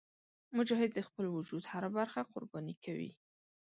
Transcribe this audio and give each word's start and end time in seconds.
مجاهد 0.57 0.91
د 0.93 0.99
خپل 1.07 1.25
وجود 1.35 1.63
هره 1.71 1.89
برخه 1.97 2.19
قرباني 2.33 2.75
کوي. 2.83 3.11